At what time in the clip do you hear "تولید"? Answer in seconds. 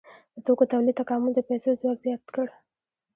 0.71-0.97